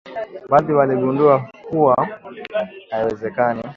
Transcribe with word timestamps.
baadhi 0.49 0.73
waligundua 0.73 1.47
kuwa 1.69 2.07
haiwezekani 2.89 3.63